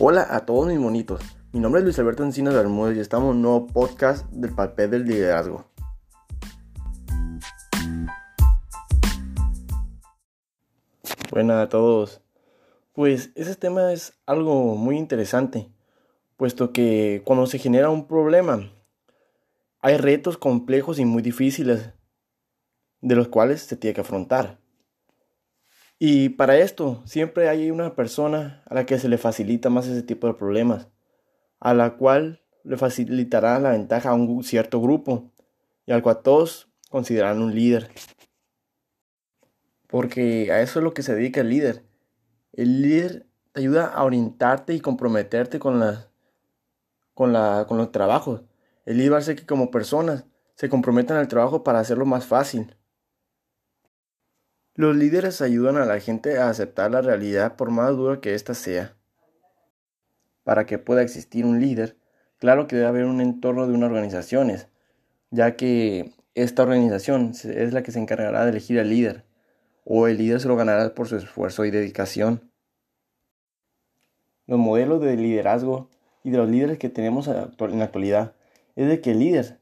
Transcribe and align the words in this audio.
Hola 0.00 0.28
a 0.30 0.46
todos 0.46 0.68
mis 0.68 0.78
monitos. 0.78 1.20
Mi 1.50 1.58
nombre 1.58 1.80
es 1.80 1.84
Luis 1.84 1.98
Alberto 1.98 2.22
Encinas 2.22 2.54
Bermúdez 2.54 2.96
y 2.96 3.00
estamos 3.00 3.30
en 3.30 3.36
un 3.38 3.42
nuevo 3.42 3.66
podcast 3.66 4.24
del 4.30 4.54
papel 4.54 4.92
del 4.92 5.04
liderazgo. 5.04 5.64
Buenas 11.32 11.64
a 11.64 11.68
todos. 11.68 12.20
Pues 12.92 13.32
ese 13.34 13.56
tema 13.56 13.92
es 13.92 14.16
algo 14.24 14.76
muy 14.76 14.96
interesante, 14.96 15.68
puesto 16.36 16.72
que 16.72 17.22
cuando 17.24 17.48
se 17.48 17.58
genera 17.58 17.90
un 17.90 18.06
problema, 18.06 18.70
hay 19.80 19.96
retos 19.96 20.38
complejos 20.38 21.00
y 21.00 21.06
muy 21.06 21.22
difíciles, 21.22 21.90
de 23.00 23.16
los 23.16 23.26
cuales 23.26 23.62
se 23.62 23.76
tiene 23.76 23.94
que 23.94 24.02
afrontar. 24.02 24.60
Y 25.98 26.30
para 26.30 26.56
esto 26.58 27.02
siempre 27.06 27.48
hay 27.48 27.70
una 27.70 27.96
persona 27.96 28.62
a 28.66 28.74
la 28.74 28.86
que 28.86 28.98
se 28.98 29.08
le 29.08 29.18
facilita 29.18 29.68
más 29.68 29.86
ese 29.86 30.02
tipo 30.02 30.28
de 30.28 30.34
problemas, 30.34 30.88
a 31.58 31.74
la 31.74 31.96
cual 31.96 32.40
le 32.62 32.76
facilitará 32.76 33.58
la 33.58 33.70
ventaja 33.70 34.10
a 34.10 34.14
un 34.14 34.44
cierto 34.44 34.80
grupo 34.80 35.32
y 35.86 35.92
al 35.92 36.02
cual 36.02 36.22
todos 36.22 36.68
consideran 36.88 37.42
un 37.42 37.54
líder. 37.54 37.90
Porque 39.88 40.52
a 40.52 40.60
eso 40.60 40.78
es 40.78 40.84
lo 40.84 40.94
que 40.94 41.02
se 41.02 41.14
dedica 41.14 41.40
el 41.40 41.48
líder. 41.48 41.84
El 42.52 42.82
líder 42.82 43.26
te 43.52 43.60
ayuda 43.60 43.86
a 43.86 44.04
orientarte 44.04 44.74
y 44.74 44.80
comprometerte 44.80 45.58
con, 45.58 45.82
con, 47.14 47.32
la, 47.32 47.64
con 47.66 47.78
los 47.78 47.90
trabajos. 47.90 48.42
El 48.84 48.98
líder 48.98 49.14
hace 49.14 49.34
que 49.34 49.46
como 49.46 49.70
personas 49.70 50.26
se 50.54 50.68
comprometan 50.68 51.16
al 51.16 51.28
trabajo 51.28 51.64
para 51.64 51.80
hacerlo 51.80 52.06
más 52.06 52.26
fácil. 52.26 52.76
Los 54.78 54.94
líderes 54.94 55.42
ayudan 55.42 55.76
a 55.76 55.86
la 55.86 55.98
gente 55.98 56.38
a 56.38 56.50
aceptar 56.50 56.92
la 56.92 57.02
realidad 57.02 57.56
por 57.56 57.72
más 57.72 57.96
dura 57.96 58.20
que 58.20 58.34
ésta 58.34 58.54
sea. 58.54 58.94
Para 60.44 60.66
que 60.66 60.78
pueda 60.78 61.02
existir 61.02 61.44
un 61.44 61.60
líder, 61.60 61.96
claro 62.38 62.68
que 62.68 62.76
debe 62.76 62.86
haber 62.86 63.04
un 63.06 63.20
entorno 63.20 63.66
de 63.66 63.74
unas 63.74 63.90
organizaciones, 63.90 64.68
ya 65.32 65.56
que 65.56 66.12
esta 66.36 66.62
organización 66.62 67.32
es 67.32 67.72
la 67.72 67.82
que 67.82 67.90
se 67.90 67.98
encargará 67.98 68.44
de 68.44 68.50
elegir 68.50 68.78
al 68.78 68.90
líder, 68.90 69.24
o 69.82 70.06
el 70.06 70.16
líder 70.16 70.40
se 70.40 70.46
lo 70.46 70.54
ganará 70.54 70.94
por 70.94 71.08
su 71.08 71.16
esfuerzo 71.16 71.64
y 71.64 71.72
dedicación. 71.72 72.48
Los 74.46 74.60
modelos 74.60 75.00
de 75.00 75.16
liderazgo 75.16 75.90
y 76.22 76.30
de 76.30 76.38
los 76.38 76.48
líderes 76.48 76.78
que 76.78 76.88
tenemos 76.88 77.26
en 77.26 77.34
la 77.78 77.84
actualidad 77.84 78.32
es 78.76 78.86
de 78.86 79.00
que 79.00 79.10
el 79.10 79.18
líder 79.18 79.58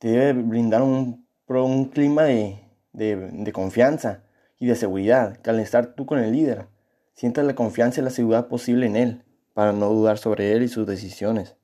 debe 0.00 0.32
brindar 0.32 0.82
un, 0.82 1.24
clima 1.92 2.24
de 2.24 3.52
confianza, 3.54 4.24
y 4.58 4.66
de 4.66 4.74
seguridad, 4.74 5.36
que 5.38 5.50
al 5.50 5.60
estar 5.60 5.94
tú 5.94 6.06
con 6.06 6.18
el 6.18 6.32
líder, 6.32 6.66
sientas 7.14 7.44
la 7.44 7.54
confianza 7.54 8.00
y 8.00 8.04
la 8.04 8.10
seguridad 8.10 8.48
posible 8.48 8.86
en 8.86 8.96
él, 8.96 9.24
para 9.54 9.72
no 9.72 9.88
dudar 9.90 10.18
sobre 10.18 10.52
él 10.52 10.62
y 10.62 10.68
sus 10.68 10.86
decisiones. 10.86 11.56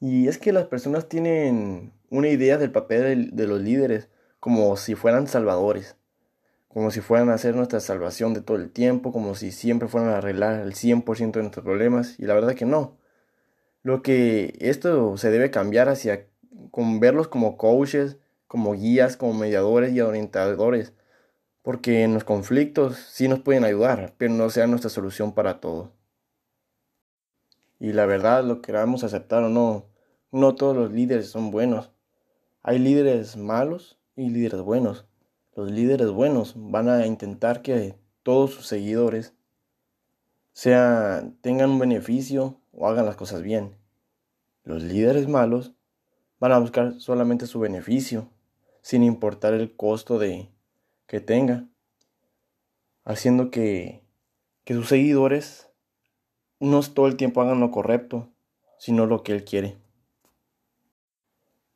Y 0.00 0.28
es 0.28 0.38
que 0.38 0.52
las 0.52 0.66
personas 0.66 1.08
tienen 1.08 1.92
una 2.10 2.28
idea 2.28 2.58
del 2.58 2.70
papel 2.70 3.34
de 3.34 3.46
los 3.46 3.60
líderes 3.60 4.08
como 4.38 4.76
si 4.76 4.94
fueran 4.94 5.26
salvadores, 5.26 5.96
como 6.68 6.90
si 6.90 7.00
fueran 7.00 7.30
a 7.30 7.34
hacer 7.34 7.54
nuestra 7.54 7.80
salvación 7.80 8.34
de 8.34 8.42
todo 8.42 8.56
el 8.56 8.70
tiempo, 8.70 9.12
como 9.12 9.34
si 9.34 9.52
siempre 9.52 9.88
fueran 9.88 10.10
a 10.10 10.18
arreglar 10.18 10.60
el 10.60 10.74
100% 10.74 11.32
de 11.32 11.40
nuestros 11.40 11.64
problemas, 11.64 12.18
y 12.18 12.24
la 12.24 12.34
verdad 12.34 12.54
que 12.54 12.66
no. 12.66 12.98
Lo 13.82 14.02
que 14.02 14.56
esto 14.60 15.16
se 15.16 15.30
debe 15.30 15.50
cambiar 15.50 15.88
hacia 15.88 16.26
con 16.70 17.00
verlos 17.00 17.28
como 17.28 17.56
coaches, 17.56 18.18
como 18.46 18.72
guías, 18.74 19.16
como 19.16 19.34
mediadores 19.34 19.92
y 19.92 20.00
orientadores, 20.00 20.92
porque 21.64 22.02
en 22.02 22.12
los 22.12 22.24
conflictos 22.24 22.98
sí 23.08 23.26
nos 23.26 23.40
pueden 23.40 23.64
ayudar, 23.64 24.12
pero 24.18 24.34
no 24.34 24.50
sea 24.50 24.66
nuestra 24.66 24.90
solución 24.90 25.32
para 25.32 25.60
todo. 25.60 25.92
Y 27.80 27.94
la 27.94 28.04
verdad, 28.04 28.44
lo 28.44 28.60
queramos 28.60 29.02
aceptar 29.02 29.42
o 29.42 29.48
no, 29.48 29.86
no 30.30 30.56
todos 30.56 30.76
los 30.76 30.92
líderes 30.92 31.30
son 31.30 31.50
buenos. 31.50 31.90
Hay 32.62 32.78
líderes 32.78 33.38
malos 33.38 33.98
y 34.14 34.28
líderes 34.28 34.60
buenos. 34.60 35.06
Los 35.56 35.70
líderes 35.70 36.10
buenos 36.10 36.52
van 36.54 36.90
a 36.90 37.06
intentar 37.06 37.62
que 37.62 37.94
todos 38.22 38.50
sus 38.50 38.66
seguidores 38.66 39.32
sea, 40.52 41.32
tengan 41.40 41.70
un 41.70 41.78
beneficio 41.78 42.60
o 42.72 42.88
hagan 42.88 43.06
las 43.06 43.16
cosas 43.16 43.40
bien. 43.40 43.74
Los 44.64 44.82
líderes 44.82 45.28
malos 45.28 45.72
van 46.38 46.52
a 46.52 46.58
buscar 46.58 47.00
solamente 47.00 47.46
su 47.46 47.58
beneficio, 47.58 48.28
sin 48.82 49.02
importar 49.02 49.54
el 49.54 49.74
costo 49.74 50.18
de, 50.18 50.50
que 51.06 51.20
tenga, 51.20 51.66
haciendo 53.04 53.50
que, 53.50 54.02
que 54.64 54.74
sus 54.74 54.88
seguidores 54.88 55.68
no 56.60 56.82
todo 56.82 57.06
el 57.06 57.16
tiempo 57.16 57.42
hagan 57.42 57.60
lo 57.60 57.70
correcto, 57.70 58.32
sino 58.78 59.06
lo 59.06 59.22
que 59.22 59.32
él 59.32 59.44
quiere. 59.44 59.76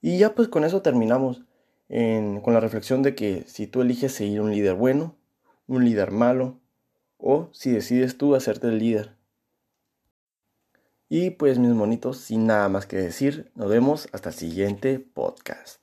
Y 0.00 0.18
ya 0.18 0.34
pues 0.34 0.48
con 0.48 0.64
eso 0.64 0.82
terminamos 0.82 1.42
con 1.88 2.54
la 2.54 2.60
reflexión 2.60 3.02
de 3.02 3.16
que 3.16 3.42
si 3.48 3.66
tú 3.66 3.82
eliges 3.82 4.12
seguir 4.12 4.40
un 4.40 4.52
líder 4.52 4.74
bueno, 4.74 5.16
un 5.66 5.84
líder 5.84 6.12
malo, 6.12 6.60
o 7.18 7.50
si 7.52 7.72
decides 7.72 8.16
tú 8.16 8.34
hacerte 8.34 8.68
el 8.68 8.78
líder. 8.78 9.16
Y 11.08 11.30
pues 11.30 11.58
mis 11.58 11.70
monitos, 11.70 12.18
sin 12.18 12.46
nada 12.46 12.68
más 12.68 12.86
que 12.86 12.96
decir, 12.96 13.50
nos 13.56 13.68
vemos 13.68 14.08
hasta 14.12 14.28
el 14.28 14.34
siguiente 14.36 15.00
podcast. 15.00 15.82